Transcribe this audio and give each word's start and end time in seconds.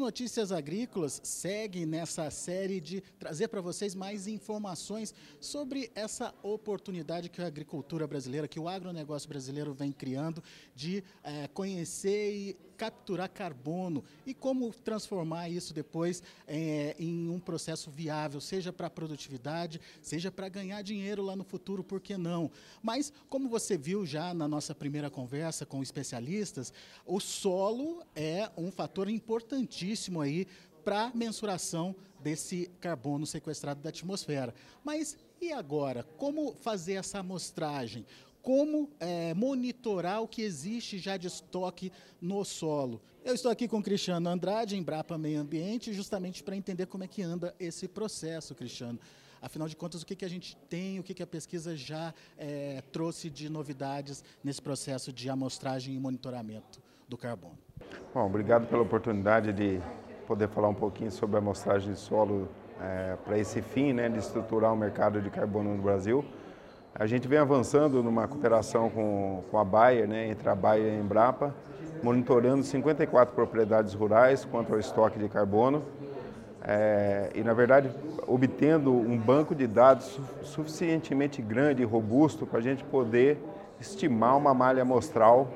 Notícias 0.00 0.50
Agrícolas 0.50 1.20
segue 1.22 1.84
nessa 1.84 2.30
série 2.30 2.80
de 2.80 3.02
trazer 3.18 3.48
para 3.48 3.60
vocês 3.60 3.94
mais 3.94 4.26
informações 4.26 5.14
sobre 5.38 5.92
essa 5.94 6.34
oportunidade 6.42 7.28
que 7.28 7.42
a 7.42 7.46
agricultura 7.46 8.06
brasileira, 8.06 8.48
que 8.48 8.58
o 8.58 8.66
agronegócio 8.66 9.28
brasileiro 9.28 9.74
vem 9.74 9.92
criando 9.92 10.42
de 10.74 11.04
é, 11.22 11.46
conhecer 11.48 12.34
e 12.34 12.56
capturar 12.80 13.28
carbono 13.28 14.02
e 14.24 14.32
como 14.32 14.72
transformar 14.72 15.50
isso 15.50 15.74
depois 15.74 16.22
é, 16.48 16.96
em 16.98 17.28
um 17.28 17.38
processo 17.38 17.90
viável, 17.90 18.40
seja 18.40 18.72
para 18.72 18.88
produtividade, 18.88 19.78
seja 20.00 20.30
para 20.30 20.48
ganhar 20.48 20.80
dinheiro 20.80 21.22
lá 21.22 21.36
no 21.36 21.44
futuro, 21.44 21.84
por 21.84 22.00
que 22.00 22.16
não? 22.16 22.50
Mas, 22.82 23.12
como 23.28 23.50
você 23.50 23.76
viu 23.76 24.06
já 24.06 24.32
na 24.32 24.48
nossa 24.48 24.74
primeira 24.74 25.10
conversa 25.10 25.66
com 25.66 25.82
especialistas, 25.82 26.72
o 27.04 27.20
solo 27.20 28.02
é 28.16 28.50
um 28.56 28.72
fator 28.72 29.10
importantíssimo 29.10 30.18
aí 30.18 30.46
para 30.82 31.12
mensuração 31.14 31.94
desse 32.18 32.70
carbono 32.80 33.26
sequestrado 33.26 33.82
da 33.82 33.90
atmosfera. 33.90 34.54
Mas 34.82 35.18
e 35.38 35.52
agora? 35.52 36.02
Como 36.16 36.54
fazer 36.54 36.94
essa 36.94 37.18
amostragem? 37.18 38.06
Como 38.42 38.90
é, 38.98 39.34
monitorar 39.34 40.22
o 40.22 40.28
que 40.28 40.42
existe 40.42 40.98
já 40.98 41.16
de 41.16 41.26
estoque 41.26 41.92
no 42.20 42.44
solo. 42.44 43.00
Eu 43.24 43.34
estou 43.34 43.50
aqui 43.50 43.68
com 43.68 43.82
Cristiano 43.82 44.28
Andrade, 44.28 44.76
em 44.76 44.82
Brapa 44.82 45.18
Meio 45.18 45.40
Ambiente, 45.40 45.92
justamente 45.92 46.42
para 46.42 46.56
entender 46.56 46.86
como 46.86 47.04
é 47.04 47.06
que 47.06 47.22
anda 47.22 47.54
esse 47.60 47.86
processo, 47.86 48.54
Cristiano. 48.54 48.98
Afinal 49.42 49.68
de 49.68 49.76
contas, 49.76 50.02
o 50.02 50.06
que, 50.06 50.14
que 50.14 50.24
a 50.24 50.28
gente 50.28 50.56
tem, 50.68 50.98
o 50.98 51.02
que, 51.02 51.14
que 51.14 51.22
a 51.22 51.26
pesquisa 51.26 51.74
já 51.74 52.12
é, 52.36 52.82
trouxe 52.92 53.30
de 53.30 53.48
novidades 53.48 54.22
nesse 54.44 54.60
processo 54.60 55.12
de 55.12 55.30
amostragem 55.30 55.94
e 55.94 55.98
monitoramento 55.98 56.80
do 57.08 57.16
carbono? 57.16 57.58
Bom, 58.12 58.26
obrigado 58.26 58.66
pela 58.68 58.82
oportunidade 58.82 59.52
de 59.52 59.80
poder 60.26 60.48
falar 60.48 60.68
um 60.68 60.74
pouquinho 60.74 61.10
sobre 61.10 61.36
a 61.36 61.38
amostragem 61.38 61.92
de 61.92 61.98
solo 61.98 62.48
é, 62.80 63.16
para 63.24 63.38
esse 63.38 63.62
fim, 63.62 63.92
né, 63.92 64.08
de 64.08 64.18
estruturar 64.18 64.72
o 64.72 64.76
mercado 64.76 65.20
de 65.20 65.30
carbono 65.30 65.74
no 65.74 65.82
Brasil. 65.82 66.24
A 67.00 67.06
gente 67.06 67.26
vem 67.26 67.38
avançando 67.38 68.02
numa 68.02 68.28
cooperação 68.28 68.90
com, 68.90 69.42
com 69.50 69.58
a 69.58 69.64
Bayer, 69.64 70.06
né, 70.06 70.28
entre 70.28 70.46
a 70.50 70.54
Bayer 70.54 70.84
e 70.84 70.96
a 70.98 71.00
Embrapa, 71.00 71.54
monitorando 72.02 72.62
54 72.62 73.34
propriedades 73.34 73.94
rurais 73.94 74.44
quanto 74.44 74.74
ao 74.74 74.78
estoque 74.78 75.18
de 75.18 75.26
carbono 75.26 75.82
é, 76.62 77.30
e, 77.34 77.42
na 77.42 77.54
verdade, 77.54 77.90
obtendo 78.26 78.92
um 78.92 79.16
banco 79.16 79.54
de 79.54 79.66
dados 79.66 80.20
suficientemente 80.42 81.40
grande 81.40 81.80
e 81.80 81.86
robusto 81.86 82.46
para 82.46 82.58
a 82.58 82.62
gente 82.62 82.84
poder 82.84 83.38
estimar 83.80 84.36
uma 84.36 84.52
malha 84.52 84.82
amostral 84.82 85.50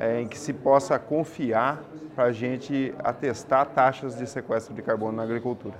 é, 0.00 0.22
em 0.22 0.26
que 0.26 0.38
se 0.38 0.54
possa 0.54 0.98
confiar 0.98 1.84
para 2.14 2.24
a 2.24 2.32
gente 2.32 2.94
atestar 3.00 3.66
taxas 3.66 4.16
de 4.16 4.26
sequestro 4.26 4.74
de 4.74 4.80
carbono 4.80 5.18
na 5.18 5.22
agricultura. 5.22 5.76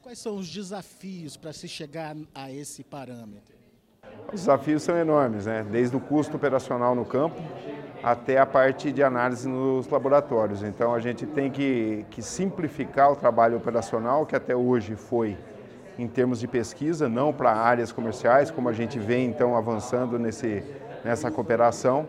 Quais 0.00 0.20
são 0.20 0.36
os 0.36 0.48
desafios 0.48 1.36
para 1.36 1.52
se 1.52 1.66
chegar 1.66 2.14
a 2.32 2.48
esse 2.48 2.84
parâmetro? 2.84 3.61
Os 4.32 4.40
desafios 4.40 4.82
são 4.82 4.96
enormes, 4.96 5.44
né? 5.44 5.64
desde 5.70 5.94
o 5.94 6.00
custo 6.00 6.36
operacional 6.36 6.94
no 6.94 7.04
campo 7.04 7.36
até 8.02 8.38
a 8.38 8.46
parte 8.46 8.90
de 8.90 9.02
análise 9.02 9.48
nos 9.48 9.86
laboratórios. 9.88 10.62
Então 10.62 10.94
a 10.94 10.98
gente 10.98 11.24
tem 11.24 11.50
que, 11.50 12.04
que 12.10 12.20
simplificar 12.20 13.12
o 13.12 13.16
trabalho 13.16 13.56
operacional, 13.56 14.26
que 14.26 14.34
até 14.34 14.56
hoje 14.56 14.96
foi 14.96 15.36
em 15.98 16.08
termos 16.08 16.40
de 16.40 16.48
pesquisa, 16.48 17.08
não 17.08 17.32
para 17.32 17.52
áreas 17.52 17.92
comerciais, 17.92 18.50
como 18.50 18.68
a 18.68 18.72
gente 18.72 18.98
vem 18.98 19.26
então 19.26 19.56
avançando 19.56 20.18
nesse, 20.18 20.64
nessa 21.04 21.30
cooperação. 21.30 22.08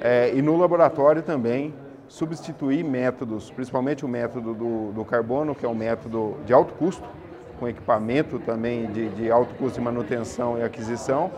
É, 0.00 0.32
e 0.34 0.42
no 0.42 0.58
laboratório 0.58 1.22
também 1.22 1.72
substituir 2.08 2.84
métodos, 2.84 3.50
principalmente 3.50 4.04
o 4.04 4.08
método 4.08 4.52
do, 4.52 4.92
do 4.92 5.04
carbono, 5.04 5.54
que 5.54 5.64
é 5.64 5.68
um 5.68 5.74
método 5.74 6.36
de 6.44 6.52
alto 6.52 6.74
custo, 6.74 7.08
com 7.60 7.68
equipamento 7.68 8.38
também 8.38 8.90
de, 8.90 9.10
de 9.10 9.30
alto 9.30 9.54
custo 9.54 9.78
de 9.78 9.84
manutenção 9.84 10.58
e 10.58 10.62
aquisição, 10.62 11.30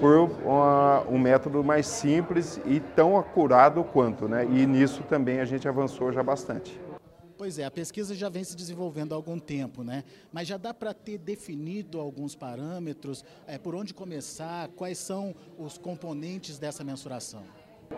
por 0.00 0.30
uma, 0.42 1.02
um 1.02 1.18
método 1.18 1.62
mais 1.62 1.86
simples 1.86 2.58
e 2.64 2.80
tão 2.80 3.18
acurado 3.18 3.84
quanto, 3.84 4.26
né? 4.26 4.46
E 4.46 4.66
nisso 4.66 5.02
também 5.02 5.38
a 5.40 5.44
gente 5.44 5.68
avançou 5.68 6.10
já 6.10 6.22
bastante. 6.22 6.80
Pois 7.36 7.58
é, 7.58 7.64
a 7.64 7.70
pesquisa 7.70 8.14
já 8.14 8.28
vem 8.28 8.44
se 8.44 8.56
desenvolvendo 8.56 9.12
há 9.12 9.16
algum 9.16 9.38
tempo, 9.38 9.82
né? 9.82 10.04
Mas 10.32 10.48
já 10.48 10.56
dá 10.56 10.72
para 10.72 10.92
ter 10.92 11.18
definido 11.18 12.00
alguns 12.00 12.34
parâmetros, 12.34 13.24
é, 13.46 13.58
por 13.58 13.74
onde 13.74 13.92
começar, 13.92 14.68
quais 14.76 14.98
são 14.98 15.34
os 15.58 15.76
componentes 15.76 16.58
dessa 16.58 16.82
mensuração? 16.82 17.42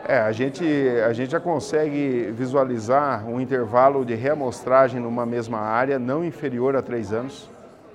É, 0.09 0.19
a 0.19 0.33
gente, 0.33 0.65
a 1.07 1.13
gente 1.13 1.31
já 1.31 1.41
consegue 1.41 2.31
visualizar 2.33 3.29
um 3.29 3.41
intervalo 3.41 4.05
de 4.05 4.15
reamostragem 4.15 5.01
numa 5.01 5.27
mesma 5.27 5.59
área 5.59 5.99
não 5.99 6.25
inferior 6.25 6.75
a 6.75 6.83
três 6.83 7.13
anos. 7.13 7.49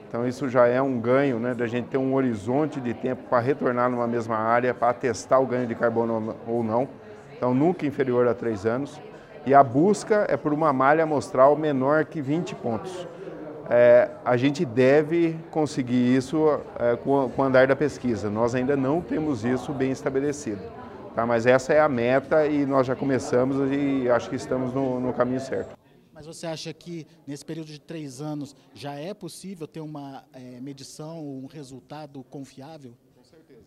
Então 0.08 0.26
isso 0.26 0.48
já 0.48 0.68
é 0.68 0.82
um 0.82 1.00
ganho, 1.00 1.38
né, 1.38 1.54
da 1.54 1.68
gente 1.68 1.90
ter 1.90 1.98
um 1.98 2.14
horizonte 2.14 2.80
de 2.80 2.94
tempo 2.94 3.24
para 3.30 3.40
retornar 3.40 3.90
numa 3.90 4.08
mesma 4.08 4.38
área, 4.38 4.74
para 4.74 4.94
testar 4.94 5.40
o 5.40 5.46
ganho 5.46 5.68
de 5.68 5.76
carbono 5.76 6.36
ou 6.48 6.64
não. 6.64 6.88
Então 7.36 7.54
nunca 7.54 7.86
inferior 7.86 8.28
a 8.28 8.34
três 8.34 8.66
anos. 8.66 9.02
E 9.46 9.54
a 9.54 9.64
busca 9.64 10.26
é 10.30 10.36
por 10.36 10.54
uma 10.54 10.74
malha 10.74 11.04
amostral 11.04 11.56
menor 11.56 12.06
que 12.06 12.22
20 12.22 12.56
pontos. 12.56 13.08
É, 13.70 14.10
a 14.24 14.38
gente 14.38 14.64
deve 14.66 15.38
conseguir 15.52 16.16
isso 16.16 16.60
é, 16.80 16.96
com, 16.96 17.30
com 17.30 17.42
o 17.42 17.46
andar 17.46 17.68
da 17.68 17.76
pesquisa. 17.76 18.30
Nós 18.30 18.56
ainda 18.56 18.78
não 18.78 19.02
temos 19.02 19.44
isso 19.44 19.74
bem 19.74 19.92
estabelecido. 19.92 20.62
Tá? 21.14 21.26
Mas 21.26 21.46
essa 21.46 21.74
é 21.74 21.80
a 21.80 21.90
meta 21.90 22.46
e 22.46 22.66
nós 22.66 22.88
já 22.88 22.96
começamos 22.96 23.58
e 23.72 24.10
acho 24.10 24.30
que 24.30 24.36
estamos 24.36 24.74
no, 24.74 25.00
no 25.00 25.14
caminho 25.14 25.40
certo. 25.40 25.77
Mas 26.18 26.26
você 26.26 26.48
acha 26.48 26.74
que 26.74 27.06
nesse 27.28 27.46
período 27.46 27.68
de 27.68 27.80
três 27.80 28.22
anos 28.22 28.56
já 28.74 28.96
é 28.96 29.14
possível 29.14 29.68
ter 29.68 29.82
uma 29.82 30.24
é, 30.34 30.60
medição, 30.60 31.24
um 31.24 31.46
resultado 31.46 32.24
confiável? 32.24 32.96
Com 33.16 33.24
certeza. 33.24 33.62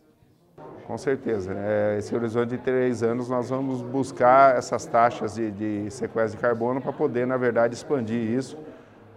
Com 0.84 0.98
certeza. 0.98 1.54
É, 1.56 1.98
esse 1.98 2.12
horizonte 2.12 2.48
de 2.48 2.58
três 2.58 3.04
anos 3.04 3.28
nós 3.28 3.50
vamos 3.50 3.82
buscar 3.82 4.56
essas 4.56 4.84
taxas 4.84 5.36
de, 5.36 5.52
de 5.52 5.90
sequestro 5.92 6.38
de 6.38 6.42
carbono 6.42 6.80
para 6.80 6.92
poder, 6.92 7.24
na 7.24 7.36
verdade, 7.36 7.72
expandir 7.72 8.20
isso 8.20 8.58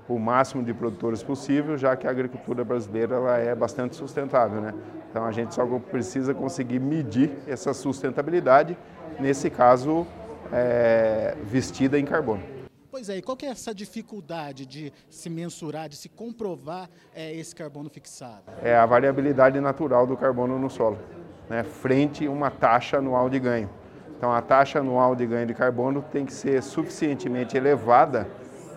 o 0.07 0.19
máximo 0.19 0.63
de 0.63 0.71
produtores 0.71 1.23
possível, 1.23 1.75
já 1.75 1.95
que 1.95 2.05
a 2.05 2.11
agricultura 2.11 2.63
brasileira 2.63 3.15
ela 3.15 3.37
é 3.39 3.55
bastante 3.55 3.95
sustentável. 3.95 4.61
Né? 4.61 4.75
Então 5.09 5.25
a 5.25 5.31
gente 5.31 5.55
só 5.55 5.65
precisa 5.79 6.35
conseguir 6.35 6.77
medir 6.77 7.31
essa 7.47 7.73
sustentabilidade, 7.73 8.77
nesse 9.19 9.49
caso, 9.49 10.05
é, 10.51 11.35
vestida 11.41 11.97
em 11.97 12.05
carbono. 12.05 12.52
Pois 12.93 13.09
é, 13.09 13.17
e 13.17 13.23
qual 13.23 13.35
que 13.35 13.47
é 13.47 13.49
essa 13.49 13.73
dificuldade 13.73 14.67
de 14.67 14.93
se 15.09 15.27
mensurar, 15.27 15.89
de 15.89 15.95
se 15.95 16.07
comprovar 16.07 16.87
é, 17.15 17.33
esse 17.33 17.55
carbono 17.55 17.89
fixado? 17.89 18.43
É 18.61 18.75
a 18.75 18.85
variabilidade 18.85 19.59
natural 19.59 20.05
do 20.05 20.15
carbono 20.15 20.59
no 20.59 20.69
solo, 20.69 20.99
né, 21.49 21.63
frente 21.63 22.27
a 22.27 22.29
uma 22.29 22.51
taxa 22.51 22.99
anual 22.99 23.31
de 23.31 23.39
ganho. 23.39 23.67
Então 24.15 24.31
a 24.31 24.43
taxa 24.43 24.77
anual 24.77 25.15
de 25.15 25.25
ganho 25.25 25.47
de 25.47 25.55
carbono 25.55 26.05
tem 26.11 26.23
que 26.23 26.31
ser 26.31 26.61
suficientemente 26.61 27.57
elevada 27.57 28.27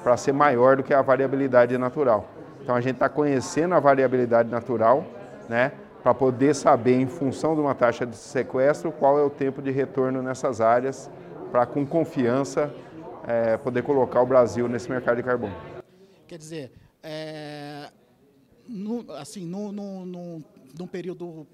para 0.03 0.17
ser 0.17 0.33
maior 0.33 0.79
do 0.79 0.83
que 0.83 0.95
a 0.95 1.03
variabilidade 1.03 1.77
natural. 1.77 2.27
Então 2.63 2.75
a 2.75 2.81
gente 2.81 2.95
está 2.95 3.11
conhecendo 3.11 3.75
a 3.75 3.81
variabilidade 3.81 4.49
natural, 4.49 5.05
né, 5.47 5.73
para 6.03 6.15
poder 6.15 6.55
saber, 6.55 6.99
em 6.99 7.07
função 7.07 7.55
de 7.55 7.61
uma 7.61 7.75
taxa 7.75 8.07
de 8.07 8.17
sequestro, 8.17 8.91
qual 8.93 9.19
é 9.19 9.23
o 9.23 9.29
tempo 9.29 9.61
de 9.61 9.71
retorno 9.71 10.23
nessas 10.23 10.63
áreas, 10.63 11.11
para 11.53 11.67
com 11.67 11.85
confiança 11.85 12.73
é, 13.27 13.57
poder 13.57 13.83
colocar 13.83 14.23
o 14.23 14.27
Brasil 14.27 14.69
nesse 14.69 14.89
mercado 14.89 15.17
de 15.17 15.23
carbono. 15.23 15.55
Quer 16.27 16.39
dizer, 16.39 16.73
é, 17.03 17.91
no, 18.67 19.11
assim, 19.13 19.45
no, 19.45 19.73
no, 19.73 20.07
no, 20.07 20.45
num 20.79 20.87
período 20.87 21.47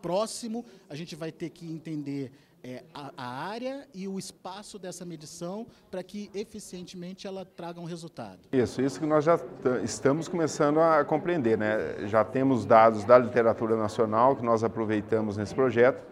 próximo, 0.00 0.64
a 0.90 0.94
gente 0.94 1.14
vai 1.14 1.30
ter 1.30 1.50
que 1.50 1.70
entender 1.70 2.32
é, 2.64 2.82
a, 2.94 3.12
a, 3.16 3.44
área 3.48 3.86
e 3.92 4.06
o 4.06 4.18
espaço 4.18 4.78
dessa 4.78 5.04
medição 5.04 5.66
para 5.90 6.02
que 6.02 6.30
eficientemente 6.34 7.26
ela 7.26 7.44
traga 7.44 7.80
um 7.80 7.84
resultado. 7.84 8.40
Isso, 8.52 8.80
isso 8.80 9.00
que 9.00 9.06
nós 9.06 9.24
já 9.24 9.38
estamos 9.82 10.28
começando 10.28 10.80
a 10.80 11.04
compreender. 11.04 11.58
Né? 11.58 12.06
Já 12.06 12.24
temos 12.24 12.64
dados 12.64 13.04
da 13.04 13.18
literatura 13.18 13.76
nacional 13.76 14.36
que 14.36 14.44
nós 14.44 14.62
aproveitamos 14.62 15.36
nesse 15.36 15.54
projeto, 15.54 16.04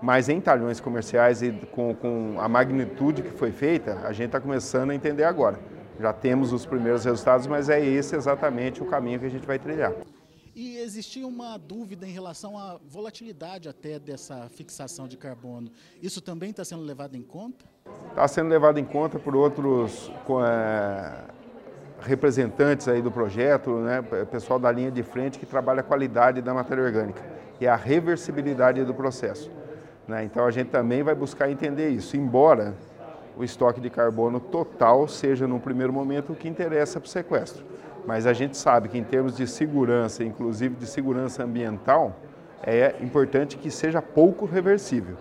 mas 0.00 0.28
em 0.28 0.40
talhões 0.40 0.80
comerciais 0.80 1.42
e 1.42 1.52
com, 1.72 1.94
com 1.94 2.36
a 2.38 2.48
magnitude 2.48 3.22
que 3.22 3.30
foi 3.30 3.50
feita, 3.50 4.00
a 4.04 4.12
gente 4.12 4.26
está 4.26 4.40
começando 4.40 4.90
a 4.90 4.94
entender 4.94 5.24
agora. 5.24 5.58
Já 5.98 6.12
temos 6.12 6.52
os 6.52 6.64
primeiros 6.64 7.04
resultados, 7.04 7.46
mas 7.46 7.68
é 7.68 7.84
esse 7.84 8.14
exatamente 8.14 8.82
o 8.82 8.86
caminho 8.86 9.18
que 9.18 9.26
a 9.26 9.30
gente 9.30 9.46
vai 9.46 9.58
trilhar. 9.58 9.92
E 10.54 10.76
existia 10.78 11.26
uma 11.26 11.56
dúvida 11.56 12.06
em 12.06 12.10
relação 12.10 12.58
à 12.58 12.78
volatilidade 12.88 13.68
até 13.68 13.98
dessa 13.98 14.48
fixação 14.48 15.06
de 15.06 15.16
carbono. 15.16 15.70
Isso 16.02 16.20
também 16.20 16.50
está 16.50 16.64
sendo 16.64 16.82
levado 16.82 17.16
em 17.16 17.22
conta? 17.22 17.64
Está 18.08 18.26
sendo 18.26 18.48
levado 18.48 18.78
em 18.78 18.84
conta 18.84 19.18
por 19.18 19.36
outros 19.36 20.10
é, 20.44 21.24
representantes 22.00 22.88
aí 22.88 23.00
do 23.00 23.10
projeto, 23.10 23.70
né, 23.78 24.02
pessoal 24.30 24.58
da 24.58 24.70
linha 24.70 24.90
de 24.90 25.02
frente 25.02 25.38
que 25.38 25.46
trabalha 25.46 25.80
a 25.80 25.84
qualidade 25.84 26.42
da 26.42 26.52
matéria 26.52 26.84
orgânica 26.84 27.22
e 27.60 27.66
a 27.66 27.76
reversibilidade 27.76 28.84
do 28.84 28.94
processo. 28.94 29.50
Né? 30.08 30.24
Então 30.24 30.46
a 30.46 30.50
gente 30.50 30.70
também 30.70 31.02
vai 31.02 31.14
buscar 31.14 31.50
entender 31.50 31.90
isso, 31.90 32.16
embora 32.16 32.74
o 33.36 33.44
estoque 33.44 33.80
de 33.80 33.90
carbono 33.90 34.40
total 34.40 35.06
seja, 35.06 35.46
no 35.46 35.60
primeiro 35.60 35.92
momento, 35.92 36.32
o 36.32 36.34
que 36.34 36.48
interessa 36.48 36.98
para 36.98 37.06
o 37.06 37.10
sequestro. 37.10 37.64
Mas 38.04 38.26
a 38.26 38.32
gente 38.32 38.56
sabe 38.56 38.88
que, 38.88 38.98
em 38.98 39.04
termos 39.04 39.36
de 39.36 39.46
segurança, 39.46 40.24
inclusive 40.24 40.74
de 40.74 40.86
segurança 40.86 41.44
ambiental, 41.44 42.16
é 42.64 42.96
importante 43.00 43.56
que 43.56 43.70
seja 43.70 44.02
pouco 44.02 44.46
reversível. 44.46 45.16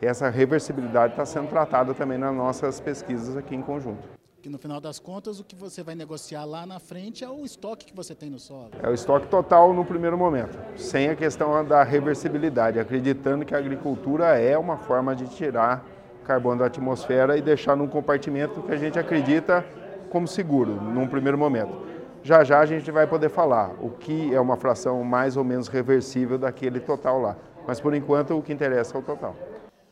Essa 0.00 0.30
reversibilidade 0.30 1.14
está 1.14 1.26
sendo 1.26 1.48
tratada 1.48 1.92
também 1.92 2.16
nas 2.16 2.34
nossas 2.34 2.80
pesquisas 2.80 3.36
aqui 3.36 3.54
em 3.56 3.60
conjunto. 3.60 4.17
Que 4.40 4.48
no 4.48 4.56
final 4.56 4.80
das 4.80 5.00
contas, 5.00 5.40
o 5.40 5.44
que 5.44 5.56
você 5.56 5.82
vai 5.82 5.96
negociar 5.96 6.44
lá 6.44 6.64
na 6.64 6.78
frente 6.78 7.24
é 7.24 7.28
o 7.28 7.44
estoque 7.44 7.86
que 7.86 7.94
você 7.94 8.14
tem 8.14 8.30
no 8.30 8.38
solo. 8.38 8.70
É 8.80 8.88
o 8.88 8.94
estoque 8.94 9.26
total 9.26 9.74
no 9.74 9.84
primeiro 9.84 10.16
momento, 10.16 10.56
sem 10.76 11.08
a 11.08 11.16
questão 11.16 11.64
da 11.64 11.82
reversibilidade, 11.82 12.78
acreditando 12.78 13.44
que 13.44 13.52
a 13.52 13.58
agricultura 13.58 14.38
é 14.38 14.56
uma 14.56 14.76
forma 14.76 15.16
de 15.16 15.26
tirar 15.26 15.84
carbono 16.24 16.60
da 16.60 16.66
atmosfera 16.66 17.36
e 17.36 17.42
deixar 17.42 17.74
num 17.74 17.88
compartimento 17.88 18.62
que 18.62 18.70
a 18.70 18.76
gente 18.76 18.96
acredita 18.96 19.66
como 20.08 20.28
seguro, 20.28 20.72
num 20.72 21.08
primeiro 21.08 21.36
momento. 21.36 21.88
Já 22.22 22.44
já 22.44 22.60
a 22.60 22.66
gente 22.66 22.90
vai 22.92 23.08
poder 23.08 23.30
falar 23.30 23.74
o 23.80 23.90
que 23.90 24.32
é 24.32 24.40
uma 24.40 24.56
fração 24.56 25.02
mais 25.02 25.36
ou 25.36 25.42
menos 25.42 25.66
reversível 25.66 26.38
daquele 26.38 26.78
total 26.78 27.20
lá. 27.20 27.36
Mas 27.66 27.80
por 27.80 27.92
enquanto 27.92 28.38
o 28.38 28.42
que 28.42 28.52
interessa 28.52 28.96
é 28.96 29.00
o 29.00 29.02
total. 29.02 29.34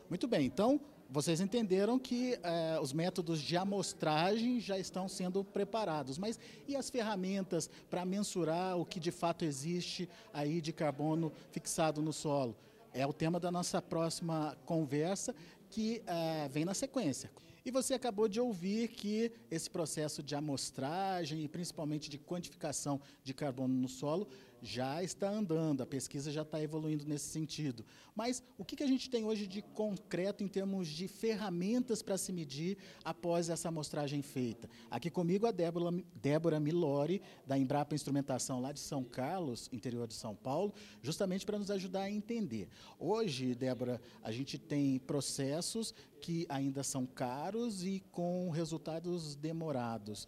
Muito 0.09 0.25
bem, 0.25 0.45
então 0.45 0.79
vocês 1.09 1.39
entenderam 1.39 1.97
que 1.97 2.37
eh, 2.43 2.79
os 2.81 2.91
métodos 2.91 3.39
de 3.39 3.55
amostragem 3.55 4.59
já 4.59 4.77
estão 4.77 5.07
sendo 5.07 5.43
preparados, 5.43 6.17
mas 6.17 6.39
e 6.67 6.75
as 6.75 6.89
ferramentas 6.89 7.69
para 7.89 8.05
mensurar 8.05 8.77
o 8.77 8.85
que 8.85 8.99
de 8.99 9.11
fato 9.11 9.45
existe 9.45 10.09
aí 10.33 10.59
de 10.59 10.73
carbono 10.73 11.31
fixado 11.51 12.01
no 12.01 12.11
solo? 12.11 12.55
É 12.93 13.05
o 13.05 13.13
tema 13.13 13.39
da 13.39 13.51
nossa 13.51 13.81
próxima 13.81 14.57
conversa 14.65 15.33
que 15.69 16.01
eh, 16.05 16.49
vem 16.51 16.65
na 16.65 16.73
sequência. 16.73 17.31
E 17.67 17.71
você 17.71 17.93
acabou 17.93 18.29
de 18.29 18.39
ouvir 18.39 18.87
que 18.87 19.29
esse 19.51 19.69
processo 19.69 20.23
de 20.23 20.33
amostragem 20.35 21.43
e 21.43 21.49
principalmente 21.49 22.09
de 22.09 22.17
quantificação 22.17 22.99
de 23.23 23.33
carbono 23.33 23.73
no 23.73 23.89
solo 23.89 24.27
já 24.61 25.03
está 25.03 25.29
andando, 25.29 25.81
a 25.81 25.85
pesquisa 25.85 26.31
já 26.31 26.41
está 26.41 26.61
evoluindo 26.61 27.05
nesse 27.05 27.25
sentido. 27.25 27.85
Mas 28.15 28.43
o 28.57 28.65
que, 28.65 28.83
a 28.83 28.87
gente 28.87 29.09
tem 29.09 29.25
hoje 29.25 29.45
de 29.45 29.61
concreto 29.61 30.43
em 30.43 30.47
termos 30.47 30.87
de 30.87 31.07
ferramentas 31.07 32.01
para 32.01 32.17
se 32.17 32.31
medir 32.31 32.77
após 33.03 33.49
essa 33.49 33.69
amostragem 33.69 34.21
feita? 34.21 34.69
Aqui 34.89 35.09
comigo 35.09 35.45
a 35.45 35.51
Débora, 35.51 36.03
Débora 36.15 36.59
Milori, 36.59 37.21
da 37.45 37.57
Embrapa 37.57 37.95
Instrumentação 37.95 38.59
lá 38.59 38.71
de 38.71 38.79
São 38.79 39.03
Carlos, 39.03 39.69
interior 39.71 40.07
de 40.07 40.15
São 40.15 40.35
Paulo, 40.35 40.73
justamente 41.01 41.45
para 41.45 41.59
nos 41.59 41.69
ajudar 41.71 42.01
a 42.01 42.11
entender. 42.11 42.69
Hoje, 42.99 43.53
Débora, 43.53 44.01
a 44.23 44.31
gente 44.31 44.57
tem 44.57 44.99
processos 44.99 45.93
que 46.19 46.45
ainda 46.49 46.83
são 46.83 47.05
caros 47.05 47.83
e 47.83 48.03
com 48.11 48.49
resultados 48.49 49.35
demorados 49.35 50.27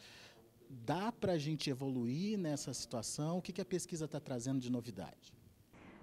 dá 0.69 1.11
para 1.11 1.33
a 1.33 1.37
gente 1.37 1.69
evoluir 1.69 2.37
nessa 2.37 2.73
situação? 2.73 3.37
O 3.37 3.41
que, 3.41 3.51
que 3.51 3.61
a 3.61 3.65
pesquisa 3.65 4.05
está 4.05 4.19
trazendo 4.19 4.59
de 4.59 4.71
novidade? 4.71 5.33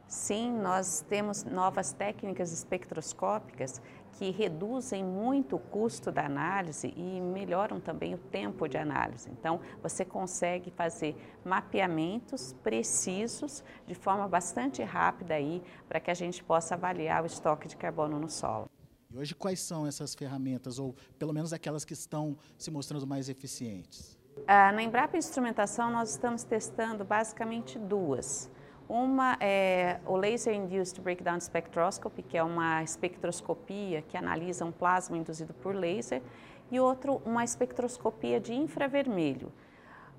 Sim, 0.08 0.52
nós 0.52 1.04
temos 1.08 1.42
novas 1.42 1.92
técnicas 1.92 2.52
espectroscópicas 2.52 3.82
que 4.12 4.30
reduzem 4.30 5.04
muito 5.04 5.56
o 5.56 5.58
custo 5.58 6.12
da 6.12 6.24
análise 6.24 6.94
e 6.96 7.20
melhoram 7.20 7.80
também 7.80 8.14
o 8.14 8.18
tempo 8.18 8.68
de 8.68 8.78
análise. 8.78 9.28
Então, 9.30 9.60
você 9.82 10.04
consegue 10.04 10.70
fazer 10.70 11.16
mapeamentos 11.44 12.54
precisos 12.62 13.64
de 13.86 13.94
forma 13.94 14.28
bastante 14.28 14.82
rápida 14.82 15.34
aí 15.34 15.60
para 15.88 15.98
que 15.98 16.10
a 16.10 16.14
gente 16.14 16.42
possa 16.42 16.74
avaliar 16.74 17.24
o 17.24 17.26
estoque 17.26 17.66
de 17.66 17.76
carbono 17.76 18.18
no 18.18 18.30
solo. 18.30 18.70
E 19.10 19.18
hoje 19.18 19.34
quais 19.34 19.60
são 19.60 19.86
essas 19.86 20.14
ferramentas 20.14 20.78
ou 20.78 20.94
pelo 21.18 21.32
menos 21.32 21.52
aquelas 21.52 21.84
que 21.84 21.92
estão 21.92 22.38
se 22.56 22.70
mostrando 22.70 23.06
mais 23.06 23.28
eficientes? 23.28 24.15
Ah, 24.44 24.70
na 24.70 24.82
Embrapa 24.82 25.16
Instrumentação, 25.16 25.90
nós 25.90 26.10
estamos 26.10 26.44
testando 26.44 27.04
basicamente 27.04 27.78
duas. 27.78 28.50
Uma 28.88 29.36
é 29.40 29.98
o 30.06 30.14
Laser 30.14 30.54
Induced 30.54 31.00
Breakdown 31.00 31.40
Spectroscopy, 31.40 32.22
que 32.22 32.36
é 32.36 32.42
uma 32.42 32.82
espectroscopia 32.82 34.02
que 34.02 34.16
analisa 34.16 34.64
um 34.64 34.70
plasma 34.70 35.16
induzido 35.16 35.54
por 35.54 35.74
laser, 35.74 36.22
e 36.70 36.78
outro, 36.78 37.20
uma 37.24 37.42
espectroscopia 37.42 38.38
de 38.38 38.54
infravermelho. 38.54 39.50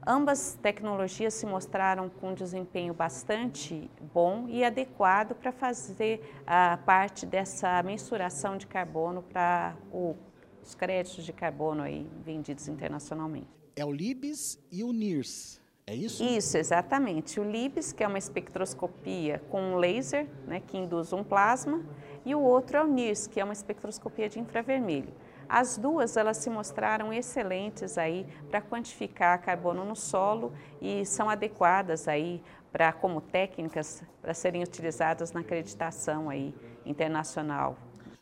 Ambas 0.06 0.58
tecnologias 0.62 1.34
se 1.34 1.46
mostraram 1.46 2.10
com 2.10 2.34
desempenho 2.34 2.94
bastante 2.94 3.90
bom 4.14 4.46
e 4.48 4.64
adequado 4.64 5.36
para 5.36 5.52
fazer 5.52 6.42
a 6.46 6.78
parte 6.86 7.26
dessa 7.26 7.82
mensuração 7.84 8.58
de 8.58 8.68
carbono 8.68 9.22
para 9.22 9.76
os 9.92 10.76
créditos 10.76 11.24
de 11.24 11.32
carbono 11.32 11.84
aí 11.84 12.10
vendidos 12.26 12.68
internacionalmente 12.68 13.57
é 13.78 13.86
o 13.86 13.92
LIBS 13.92 14.60
e 14.72 14.84
o 14.84 14.92
NIRS. 14.92 15.62
É 15.86 15.96
isso? 15.96 16.24
Isso, 16.24 16.58
exatamente. 16.58 17.40
O 17.40 17.44
LIBS, 17.44 17.94
que 17.94 18.04
é 18.04 18.08
uma 18.08 18.18
espectroscopia 18.18 19.42
com 19.50 19.62
um 19.62 19.76
laser, 19.76 20.28
né, 20.48 20.60
que 20.60 20.78
induz 20.78 21.14
um 21.14 21.24
plasma, 21.24 21.86
e 22.26 22.34
o 22.34 22.42
outro 22.42 22.76
é 22.76 22.84
o 22.84 22.88
NIRS, 22.88 23.28
que 23.28 23.40
é 23.40 23.44
uma 23.44 23.54
espectroscopia 23.54 24.28
de 24.28 24.40
infravermelho. 24.40 25.14
As 25.48 25.78
duas 25.78 26.18
elas 26.18 26.38
se 26.38 26.50
mostraram 26.50 27.14
excelentes 27.14 27.98
aí 27.98 28.26
para 28.50 28.62
quantificar 28.62 29.42
carbono 29.42 29.86
no 29.86 29.96
solo 29.96 30.52
e 30.82 31.06
são 31.06 31.30
adequadas 31.30 32.08
aí 32.08 32.44
para 32.72 32.92
como 32.92 33.22
técnicas 33.22 34.04
para 34.22 34.34
serem 34.34 34.62
utilizadas 34.62 35.32
na 35.32 35.40
acreditação 35.40 36.30
aí 36.30 36.54
internacional 36.86 37.78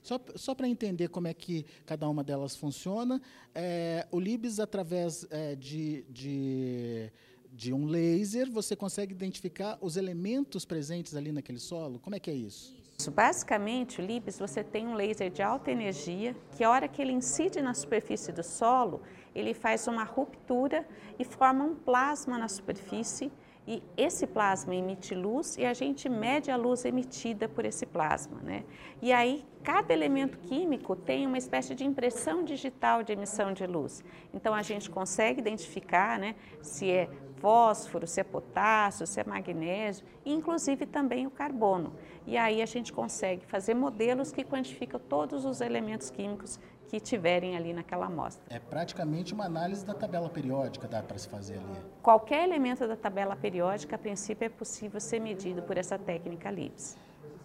só, 0.06 0.20
só 0.36 0.54
para 0.54 0.68
entender 0.68 1.10
como 1.10 1.28
é 1.28 1.34
que 1.34 1.66
cada 1.84 2.08
uma 2.08 2.24
delas 2.24 2.56
funciona, 2.56 3.20
é, 3.56 4.08
o 4.12 4.20
LIBS, 4.20 4.60
através 4.60 5.26
é, 5.32 5.56
de, 5.56 6.06
de, 6.10 7.12
de 7.52 7.74
um 7.74 7.88
laser, 7.88 8.50
você 8.52 8.76
consegue 8.76 9.14
identificar 9.14 9.80
os 9.82 9.98
elementos 9.98 10.64
presentes 10.64 11.16
ali 11.16 11.32
naquele 11.32 11.58
solo? 11.58 11.98
Como 11.98 12.16
é 12.16 12.20
que 12.20 12.30
é 12.30 12.36
isso? 12.36 12.76
Isso. 12.98 13.10
Basicamente, 13.10 14.00
o 14.00 14.06
LIBS, 14.06 14.38
você 14.38 14.64
tem 14.64 14.88
um 14.88 14.94
laser 14.94 15.32
de 15.32 15.42
alta 15.42 15.72
energia, 15.72 16.36
que 16.56 16.64
a 16.64 16.70
hora 16.70 16.88
que 16.88 17.02
ele 17.02 17.12
incide 17.12 17.60
na 17.60 17.74
superfície 17.74 18.32
do 18.32 18.44
solo, 18.44 19.02
ele 19.34 19.56
faz 19.56 19.88
uma 19.88 20.04
ruptura 20.04 20.88
e 21.18 21.26
forma 21.26 21.66
um 21.66 21.76
plasma 21.76 22.38
na 22.38 22.48
superfície, 22.48 23.32
e 23.68 23.82
esse 23.98 24.28
plasma 24.28 24.76
emite 24.76 25.16
luz 25.16 25.58
e 25.58 25.66
a 25.66 25.74
gente 25.74 26.08
mede 26.08 26.52
a 26.52 26.56
luz 26.56 26.86
emitida 26.86 27.50
por 27.50 27.66
esse 27.66 27.86
plasma. 27.86 28.40
Né? 28.42 28.64
E 29.02 29.12
aí, 29.12 29.44
cada 29.64 29.92
elemento 29.92 30.38
químico 30.38 30.96
tem 30.96 31.26
uma 31.26 31.38
espécie 31.38 31.74
de 31.74 31.84
impressão 31.84 32.44
digital 32.44 33.02
de 33.02 33.14
emissão 33.14 33.54
de 33.54 33.66
luz. 33.66 34.04
Então, 34.34 34.54
a 34.54 34.62
gente 34.62 34.90
consegue 34.90 35.40
identificar 35.40 36.20
né, 36.20 36.36
se 36.62 36.92
é 36.92 37.10
fósforo, 37.46 38.08
se 38.08 38.20
é 38.22 38.24
potássio, 38.24 39.06
se 39.06 39.20
é 39.20 39.24
magnésio, 39.24 40.04
e 40.26 40.34
inclusive 40.34 40.88
também 40.88 41.28
o 41.28 41.30
carbono. 41.30 41.94
E 42.26 42.36
aí 42.38 42.60
a 42.60 42.66
gente 42.66 42.92
consegue 42.92 43.46
fazer 43.46 43.76
modelos 43.76 44.32
que 44.32 44.44
quantificam 44.44 45.00
todos 45.00 45.46
os 45.46 45.62
elementos 45.62 46.10
químicos 46.10 46.60
que 46.90 47.00
tiverem 47.00 47.56
ali 47.56 47.72
naquela 47.72 48.08
amostra. 48.08 48.44
É 48.50 48.58
praticamente 48.58 49.32
uma 49.32 49.46
análise 49.46 49.86
da 49.86 49.94
tabela 49.94 50.28
periódica, 50.28 50.88
dá 50.88 51.04
para 51.04 51.20
se 51.20 51.30
fazer 51.30 51.60
ali? 51.60 51.78
Qualquer 52.02 52.44
elemento 52.44 52.88
da 52.88 52.96
tabela 52.96 53.36
periódica, 53.36 53.96
a 53.96 54.00
princípio, 54.00 54.48
é 54.48 54.50
possível 54.50 55.00
ser 55.00 55.20
medido 55.20 55.62
por 55.62 55.78
essa 55.78 56.00
técnica 56.00 56.50
LIPS. 56.50 56.98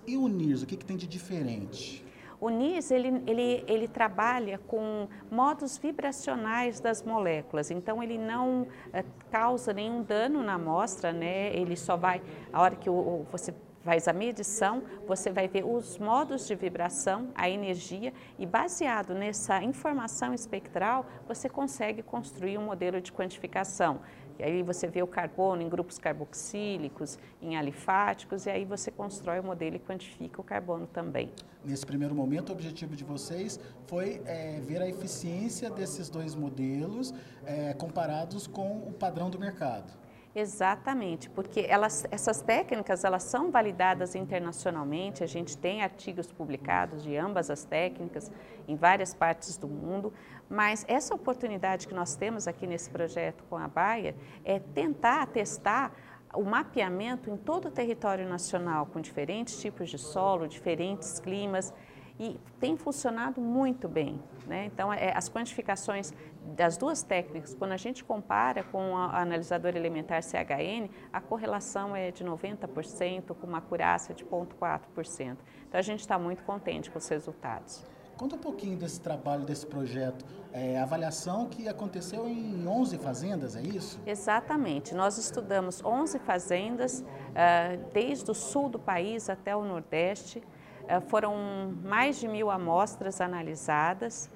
E 0.06 0.16
o 0.16 0.26
NIRS, 0.28 0.62
o 0.62 0.66
que, 0.66 0.78
que 0.78 0.84
tem 0.84 0.96
de 0.96 1.06
diferente? 1.06 2.02
O 2.40 2.48
NIS 2.48 2.90
ele, 2.90 3.22
ele, 3.26 3.64
ele 3.68 3.86
trabalha 3.86 4.58
com 4.66 5.06
modos 5.30 5.76
vibracionais 5.76 6.80
das 6.80 7.02
moléculas, 7.02 7.70
então 7.70 8.02
ele 8.02 8.16
não 8.16 8.66
é, 8.92 9.04
causa 9.30 9.74
nenhum 9.74 10.02
dano 10.02 10.42
na 10.42 10.54
amostra, 10.54 11.12
né? 11.12 11.54
ele 11.54 11.76
só 11.76 11.96
vai, 11.96 12.22
a 12.50 12.62
hora 12.62 12.76
que 12.76 12.88
o, 12.88 13.26
você 13.30 13.54
faz 13.82 14.06
a 14.08 14.12
medição, 14.12 14.82
você 15.06 15.30
vai 15.30 15.48
ver 15.48 15.64
os 15.64 15.98
modos 15.98 16.46
de 16.46 16.54
vibração, 16.54 17.28
a 17.34 17.48
energia 17.48 18.12
e 18.38 18.44
baseado 18.44 19.14
nessa 19.14 19.62
informação 19.62 20.34
espectral, 20.34 21.06
você 21.26 21.48
consegue 21.48 22.02
construir 22.02 22.58
um 22.58 22.64
modelo 22.64 23.00
de 23.00 23.12
quantificação. 23.12 24.00
E 24.40 24.42
aí 24.42 24.62
você 24.62 24.86
vê 24.86 25.02
o 25.02 25.06
carbono 25.06 25.60
em 25.60 25.68
grupos 25.68 25.98
carboxílicos, 25.98 27.18
em 27.42 27.58
alifáticos, 27.58 28.46
e 28.46 28.50
aí 28.50 28.64
você 28.64 28.90
constrói 28.90 29.38
o 29.38 29.44
modelo 29.44 29.76
e 29.76 29.78
quantifica 29.78 30.40
o 30.40 30.44
carbono 30.44 30.86
também. 30.86 31.30
Nesse 31.62 31.84
primeiro 31.84 32.14
momento, 32.14 32.48
o 32.48 32.52
objetivo 32.52 32.96
de 32.96 33.04
vocês 33.04 33.60
foi 33.86 34.22
é, 34.24 34.58
ver 34.60 34.80
a 34.80 34.88
eficiência 34.88 35.68
desses 35.68 36.08
dois 36.08 36.34
modelos 36.34 37.12
é, 37.44 37.74
comparados 37.74 38.46
com 38.46 38.78
o 38.78 38.94
padrão 38.94 39.28
do 39.28 39.38
mercado. 39.38 39.92
Exatamente, 40.32 41.28
porque 41.28 41.66
elas, 41.68 42.06
essas 42.08 42.40
técnicas 42.40 43.02
elas 43.02 43.24
são 43.24 43.50
validadas 43.50 44.14
internacionalmente, 44.14 45.24
a 45.24 45.26
gente 45.26 45.58
tem 45.58 45.82
artigos 45.82 46.30
publicados 46.30 47.02
de 47.02 47.16
ambas 47.16 47.50
as 47.50 47.64
técnicas 47.64 48.30
em 48.68 48.76
várias 48.76 49.12
partes 49.12 49.56
do 49.56 49.66
mundo, 49.66 50.12
mas 50.48 50.84
essa 50.86 51.12
oportunidade 51.12 51.88
que 51.88 51.94
nós 51.94 52.14
temos 52.14 52.46
aqui 52.46 52.64
nesse 52.64 52.88
projeto 52.88 53.42
com 53.50 53.56
a 53.56 53.66
Baia 53.66 54.14
é 54.44 54.60
tentar 54.60 55.26
testar 55.26 55.92
o 56.32 56.44
mapeamento 56.44 57.28
em 57.28 57.36
todo 57.36 57.66
o 57.66 57.70
território 57.72 58.28
nacional, 58.28 58.86
com 58.86 59.00
diferentes 59.00 59.60
tipos 59.60 59.90
de 59.90 59.98
solo, 59.98 60.46
diferentes 60.46 61.18
climas, 61.18 61.74
e 62.20 62.38
tem 62.60 62.76
funcionado 62.76 63.40
muito 63.40 63.88
bem. 63.88 64.20
Né? 64.46 64.66
Então, 64.66 64.92
é, 64.92 65.16
as 65.16 65.30
quantificações 65.30 66.12
das 66.54 66.76
duas 66.76 67.02
técnicas, 67.02 67.54
quando 67.54 67.72
a 67.72 67.78
gente 67.78 68.04
compara 68.04 68.62
com 68.62 68.94
a 68.94 69.22
analisador 69.22 69.74
elementar 69.74 70.22
CHN, 70.22 70.90
a 71.10 71.18
correlação 71.18 71.96
é 71.96 72.10
de 72.10 72.22
90%, 72.22 73.34
com 73.34 73.46
uma 73.46 73.58
acurácia 73.58 74.14
de 74.14 74.22
0,4%. 74.22 75.38
Então, 75.66 75.78
a 75.78 75.82
gente 75.82 76.00
está 76.00 76.18
muito 76.18 76.42
contente 76.44 76.90
com 76.90 76.98
os 76.98 77.08
resultados. 77.08 77.86
Conta 78.18 78.36
um 78.36 78.38
pouquinho 78.38 78.76
desse 78.76 79.00
trabalho, 79.00 79.46
desse 79.46 79.66
projeto. 79.66 80.22
É, 80.52 80.78
avaliação 80.78 81.46
que 81.46 81.66
aconteceu 81.68 82.28
em 82.28 82.68
11 82.68 82.98
fazendas, 82.98 83.56
é 83.56 83.62
isso? 83.62 83.98
Exatamente. 84.04 84.94
Nós 84.94 85.16
estudamos 85.16 85.82
11 85.82 86.18
fazendas, 86.18 87.00
uh, 87.00 87.82
desde 87.94 88.30
o 88.30 88.34
sul 88.34 88.68
do 88.68 88.78
país 88.78 89.30
até 89.30 89.56
o 89.56 89.64
nordeste. 89.64 90.42
Uh, 90.90 91.00
foram 91.02 91.36
mais 91.84 92.18
de 92.18 92.26
mil 92.26 92.50
amostras 92.50 93.20
analisadas 93.20 94.28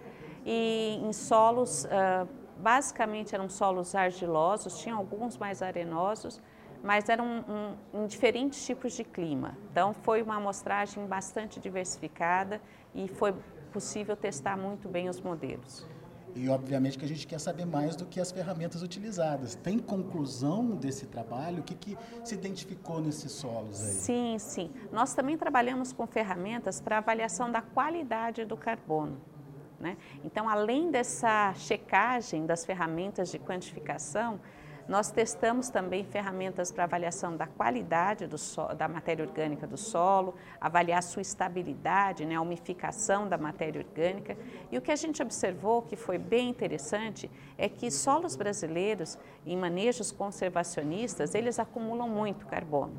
e 0.47 1.01
em 1.03 1.13
solos, 1.13 1.85
uh, 1.85 2.29
basicamente 2.59 3.35
eram 3.35 3.49
solos 3.49 3.95
argilosos, 3.95 4.79
tinha 4.79 4.95
alguns 4.95 5.37
mais 5.37 5.63
arenosos, 5.63 6.41
mas 6.83 7.09
eram 7.09 7.43
em 7.95 8.07
diferentes 8.07 8.65
tipos 8.65 8.93
de 8.93 9.03
clima. 9.03 9.57
Então, 9.73 9.95
foi 9.95 10.23
uma 10.23 10.37
amostragem 10.37 11.07
bastante 11.07 11.59
diversificada 11.59 12.61
e 12.95 13.09
foi 13.09 13.35
possível 13.73 14.15
testar 14.15 14.57
muito 14.57 14.87
bem 14.87 15.09
os 15.09 15.19
modelos. 15.19 15.94
E 16.37 16.49
obviamente 16.49 16.99
que 16.99 17.05
a 17.05 17.09
gente 17.09 17.27
quer 17.27 17.39
saber 17.39 17.65
mais 17.65 17.95
do 17.95 18.05
que 18.05 18.21
as 18.21 18.33
ferramentas 18.33 18.83
utilizadas. 18.83 19.55
Tem 19.55 19.79
conclusão 19.79 20.71
desse 20.71 21.07
trabalho? 21.07 21.61
O 21.61 21.63
que, 21.63 21.75
que 21.75 21.97
se 22.25 22.35
identificou 22.35 23.01
nesses 23.01 23.31
solos 23.31 23.81
aí? 23.81 23.93
Sim, 23.93 24.37
sim. 24.39 24.71
Nós 24.91 25.15
também 25.15 25.39
trabalhamos 25.39 25.93
com 25.93 26.07
ferramentas 26.07 26.81
para 26.81 26.99
avaliação 26.99 27.51
da 27.51 27.63
qualidade 27.63 28.45
do 28.45 28.57
carbono. 28.57 29.17
Né? 29.79 29.97
Então, 30.25 30.49
além 30.49 30.91
dessa 30.91 31.53
checagem 31.55 32.47
das 32.47 32.65
ferramentas 32.65 33.31
de 33.31 33.39
quantificação, 33.39 34.41
nós 34.87 35.11
testamos 35.11 35.71
também 35.71 36.05
ferramentas 36.05 36.71
para 36.71 36.85
avaliação 36.85 37.37
da 37.37 37.47
qualidade 37.47 38.27
do 38.27 38.37
da 38.77 38.87
matéria 38.87 39.25
orgânica 39.25 39.67
do 39.67 39.77
solo, 39.77 40.35
avaliar 40.61 41.03
sua 41.03 41.23
estabilidade, 41.23 42.27
né, 42.27 42.35
a 42.35 42.41
umificação 42.41 43.27
da 43.27 43.39
matéria 43.39 43.81
orgânica. 43.81 44.37
E 44.71 44.77
o 44.77 44.83
que 44.83 44.93
a 44.93 44.97
gente 44.97 45.23
observou, 45.23 45.83
que 45.83 45.97
foi 45.97 46.19
bem 46.19 46.51
interessante, 46.51 47.31
é 47.57 47.69
que 47.69 47.91
solos 47.91 48.37
brasileiros, 48.37 49.19
em 49.47 49.57
manejos 49.57 50.13
conservacionistas, 50.13 51.35
eles 51.35 51.59
acumulam 51.59 52.09
muito 52.09 52.47
carbono. 52.47 52.95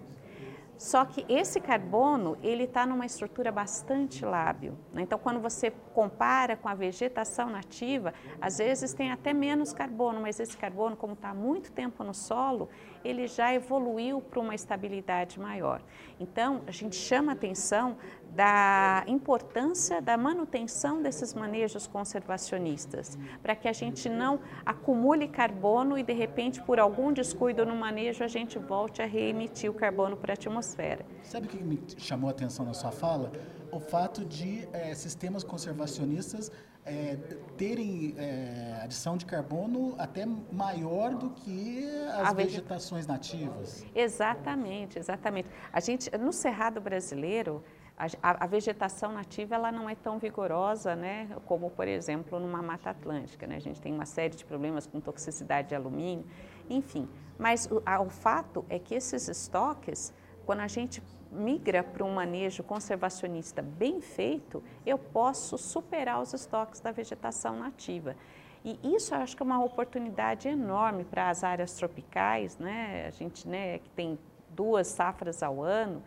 Só 0.77 1.05
que 1.05 1.25
esse 1.29 1.59
carbono, 1.59 2.37
ele 2.43 2.63
está 2.63 2.85
numa 2.85 3.05
estrutura 3.05 3.51
bastante 3.51 4.25
lábil. 4.25 4.73
Né? 4.93 5.03
Então, 5.03 5.17
quando 5.17 5.39
você 5.39 5.71
compara 5.93 6.57
com 6.57 6.67
a 6.67 6.73
vegetação 6.73 7.49
nativa, 7.49 8.13
às 8.41 8.57
vezes 8.57 8.93
tem 8.93 9.11
até 9.11 9.33
menos 9.33 9.73
carbono, 9.73 10.19
mas 10.21 10.39
esse 10.39 10.57
carbono, 10.57 10.95
como 10.95 11.13
está 11.13 11.33
muito 11.33 11.71
tempo 11.71 12.03
no 12.03 12.13
solo, 12.13 12.69
ele 13.05 13.27
já 13.27 13.53
evoluiu 13.53 14.19
para 14.21 14.39
uma 14.39 14.55
estabilidade 14.55 15.39
maior. 15.39 15.81
Então, 16.19 16.61
a 16.65 16.71
gente 16.71 16.95
chama 16.95 17.33
atenção 17.33 17.97
da 18.35 19.03
importância 19.07 20.01
da 20.01 20.17
manutenção 20.17 21.01
desses 21.01 21.33
manejos 21.33 21.87
conservacionistas, 21.87 23.17
para 23.41 23.55
que 23.55 23.67
a 23.67 23.73
gente 23.73 24.09
não 24.09 24.39
acumule 24.65 25.27
carbono 25.27 25.97
e, 25.97 26.03
de 26.03 26.13
repente, 26.13 26.61
por 26.61 26.79
algum 26.79 27.13
descuido 27.13 27.65
no 27.65 27.75
manejo, 27.75 28.23
a 28.23 28.27
gente 28.27 28.59
volte 28.59 29.01
a 29.01 29.05
reemitir 29.05 29.69
o 29.69 29.73
carbono 29.73 30.17
para 30.17 30.33
a 30.33 30.35
atmosfera. 30.35 31.05
Sabe 31.23 31.47
o 31.47 31.49
que 31.49 31.63
me 31.63 31.79
chamou 31.97 32.27
a 32.27 32.31
atenção 32.31 32.65
na 32.65 32.73
sua 32.73 32.91
fala? 32.91 33.31
O 33.71 33.79
fato 33.79 34.25
de 34.25 34.67
é, 34.73 34.93
sistemas 34.93 35.43
conservacionistas 35.43 36.51
é, 36.85 37.17
terem 37.57 38.13
é, 38.17 38.79
adição 38.83 39.17
de 39.17 39.25
carbono 39.25 39.95
até 39.97 40.25
maior 40.51 41.15
do 41.15 41.31
que 41.31 41.83
as 42.13 42.33
vegetações 42.33 43.07
nativas. 43.07 43.85
Exatamente, 43.95 44.99
exatamente. 44.99 45.49
A 45.73 45.79
gente, 45.79 46.15
no 46.17 46.31
Cerrado 46.31 46.79
brasileiro, 46.79 47.63
a, 47.97 48.43
a, 48.43 48.47
vegetação 48.47 49.13
nativa 49.13 49.55
ela 49.55 49.71
não 49.71 49.89
é 49.89 49.95
tão 49.95 50.19
vigorosa, 50.19 50.95
né, 50.95 51.29
como 51.45 51.71
por 51.71 51.87
exemplo 51.87 52.39
numa 52.39 52.61
mata 52.61 52.89
atlântica. 52.89 53.47
Né? 53.47 53.55
A 53.55 53.59
gente 53.59 53.81
tem 53.81 53.93
uma 53.93 54.05
série 54.05 54.35
de 54.35 54.45
problemas 54.45 54.85
com 54.85 54.99
toxicidade 54.99 55.69
de 55.69 55.75
alumínio, 55.75 56.25
enfim. 56.69 57.07
Mas 57.39 57.67
o, 57.71 57.81
a, 57.85 58.01
o 58.01 58.09
fato 58.09 58.65
é 58.69 58.77
que 58.77 58.93
esses 58.93 59.27
estoques, 59.27 60.13
quando 60.45 60.59
a 60.59 60.67
gente 60.67 61.01
migra 61.35 61.83
para 61.83 62.03
um 62.03 62.13
manejo 62.13 62.63
conservacionista 62.63 63.61
bem 63.61 64.01
feito, 64.01 64.63
eu 64.85 64.97
posso 64.97 65.57
superar 65.57 66.21
os 66.21 66.33
estoques 66.33 66.79
da 66.79 66.91
vegetação 66.91 67.59
nativa. 67.59 68.15
E 68.63 68.79
isso 68.83 69.13
eu 69.13 69.19
acho 69.19 69.35
que 69.37 69.43
é 69.43 69.45
uma 69.45 69.63
oportunidade 69.63 70.47
enorme 70.47 71.03
para 71.03 71.29
as 71.29 71.43
áreas 71.43 71.73
tropicais, 71.73 72.57
né? 72.57 73.05
A 73.07 73.11
gente, 73.11 73.47
né, 73.47 73.77
que 73.77 73.89
tem 73.91 74.17
duas 74.49 74.87
safras 74.87 75.43
ao 75.43 75.61
ano, 75.61 76.01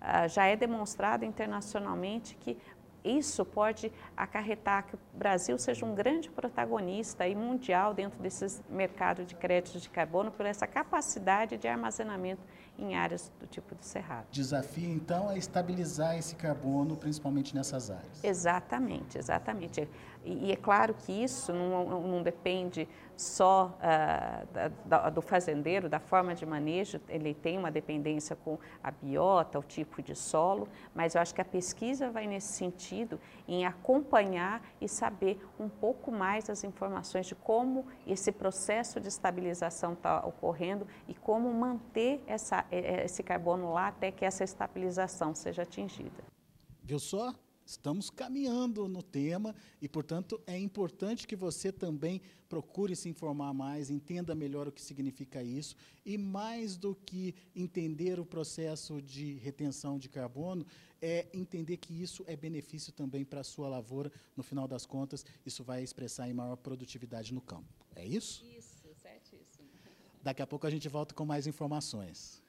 uh, 0.00 0.26
já 0.28 0.46
é 0.46 0.56
demonstrado 0.56 1.24
internacionalmente 1.24 2.34
que 2.36 2.56
isso 3.04 3.44
pode 3.44 3.92
acarretar 4.16 4.86
que 4.86 4.94
o 4.94 4.98
Brasil 5.14 5.56
seja 5.58 5.84
um 5.86 5.94
grande 5.94 6.30
protagonista 6.30 7.26
e 7.28 7.34
mundial 7.34 7.94
dentro 7.94 8.18
desses 8.20 8.62
mercados 8.68 9.26
de 9.26 9.34
créditos 9.34 9.82
de 9.82 9.90
carbono 9.90 10.30
por 10.30 10.44
essa 10.44 10.66
capacidade 10.66 11.56
de 11.56 11.68
armazenamento 11.68 12.42
em 12.78 12.94
áreas 12.94 13.30
do 13.40 13.46
tipo 13.46 13.74
do 13.74 13.84
cerrado. 13.84 14.26
Desafio, 14.30 14.88
então, 14.88 15.30
é 15.30 15.36
estabilizar 15.36 16.16
esse 16.16 16.36
carbono, 16.36 16.96
principalmente 16.96 17.54
nessas 17.54 17.90
áreas. 17.90 18.22
Exatamente, 18.22 19.18
exatamente. 19.18 19.88
E, 20.24 20.46
e 20.46 20.52
é 20.52 20.56
claro 20.56 20.94
que 20.94 21.12
isso 21.12 21.52
não, 21.52 22.00
não 22.00 22.22
depende 22.22 22.88
só 23.18 23.76
uh, 23.80 24.68
da, 24.86 25.10
do 25.10 25.20
fazendeiro, 25.20 25.88
da 25.88 25.98
forma 25.98 26.36
de 26.36 26.46
manejo, 26.46 27.00
ele 27.08 27.34
tem 27.34 27.58
uma 27.58 27.70
dependência 27.70 28.36
com 28.36 28.58
a 28.82 28.92
biota, 28.92 29.58
o 29.58 29.62
tipo 29.62 30.00
de 30.00 30.14
solo, 30.14 30.68
mas 30.94 31.16
eu 31.16 31.20
acho 31.20 31.34
que 31.34 31.40
a 31.40 31.44
pesquisa 31.44 32.10
vai 32.10 32.28
nesse 32.28 32.52
sentido, 32.52 33.18
em 33.48 33.66
acompanhar 33.66 34.62
e 34.80 34.88
saber 34.88 35.44
um 35.58 35.68
pouco 35.68 36.12
mais 36.12 36.48
as 36.48 36.62
informações 36.62 37.26
de 37.26 37.34
como 37.34 37.86
esse 38.06 38.30
processo 38.30 39.00
de 39.00 39.08
estabilização 39.08 39.94
está 39.94 40.24
ocorrendo 40.24 40.86
e 41.08 41.14
como 41.14 41.52
manter 41.52 42.22
essa, 42.24 42.64
esse 42.70 43.22
carbono 43.22 43.72
lá 43.72 43.88
até 43.88 44.10
que 44.10 44.24
essa 44.24 44.44
estabilização 44.44 45.34
seja 45.34 45.62
atingida. 45.62 46.24
Viu 46.82 46.98
só? 46.98 47.34
Estamos 47.64 48.08
caminhando 48.08 48.88
no 48.88 49.02
tema 49.02 49.54
e, 49.78 49.86
portanto, 49.86 50.40
é 50.46 50.56
importante 50.56 51.26
que 51.26 51.36
você 51.36 51.70
também 51.70 52.22
procure 52.48 52.96
se 52.96 53.10
informar 53.10 53.52
mais, 53.52 53.90
entenda 53.90 54.34
melhor 54.34 54.66
o 54.66 54.72
que 54.72 54.80
significa 54.80 55.42
isso 55.42 55.76
e, 56.02 56.16
mais 56.16 56.78
do 56.78 56.94
que 56.94 57.34
entender 57.54 58.18
o 58.18 58.24
processo 58.24 59.02
de 59.02 59.34
retenção 59.34 59.98
de 59.98 60.08
carbono, 60.08 60.64
é 61.02 61.26
entender 61.30 61.76
que 61.76 61.92
isso 61.92 62.24
é 62.26 62.34
benefício 62.34 62.90
também 62.90 63.22
para 63.22 63.40
a 63.40 63.44
sua 63.44 63.68
lavoura. 63.68 64.10
No 64.34 64.42
final 64.42 64.66
das 64.66 64.86
contas, 64.86 65.22
isso 65.44 65.62
vai 65.62 65.82
expressar 65.82 66.26
em 66.26 66.32
maior 66.32 66.56
produtividade 66.56 67.34
no 67.34 67.42
campo. 67.42 67.68
É 67.94 68.02
isso? 68.02 68.46
Isso, 68.46 68.88
certíssimo. 68.94 69.68
Daqui 70.22 70.40
a 70.40 70.46
pouco 70.46 70.66
a 70.66 70.70
gente 70.70 70.88
volta 70.88 71.14
com 71.14 71.26
mais 71.26 71.46
informações. 71.46 72.42